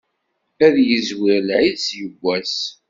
[0.65, 2.55] Ad izwer lɛid s yibbwas.